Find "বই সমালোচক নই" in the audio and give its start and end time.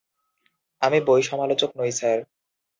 1.07-1.91